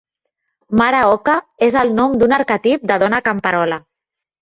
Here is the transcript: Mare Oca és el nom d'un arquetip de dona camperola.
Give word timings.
Mare 0.81 1.01
Oca 1.09 1.35
és 1.69 1.79
el 1.83 1.95
nom 2.01 2.17
d'un 2.25 2.37
arquetip 2.41 2.91
de 2.93 3.01
dona 3.07 3.25
camperola. 3.31 3.83